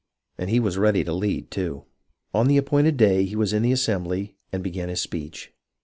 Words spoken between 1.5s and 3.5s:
too. On the appointed day he